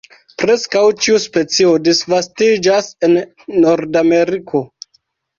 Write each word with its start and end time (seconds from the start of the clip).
Preskaŭ 0.41 0.79
ĉiu 1.01 1.17
specio 1.25 1.73
disvastiĝas 1.87 2.87
en 3.09 3.13
Nordameriko. 3.65 4.63